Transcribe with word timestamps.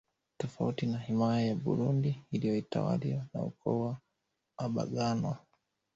Tofauti 0.37 0.85
na 0.87 0.97
himaya 0.99 1.47
ya 1.47 1.55
burundi 1.55 2.21
iliyotawaliwa 2.31 3.25
na 3.33 3.43
ukoo 3.43 3.79
wa 3.79 3.97
abaganwa 4.57 5.37